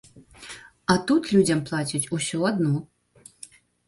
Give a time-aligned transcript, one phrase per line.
[0.93, 2.73] А тут людзям плацяць усё адно.